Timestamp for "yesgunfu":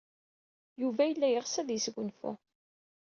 1.71-2.31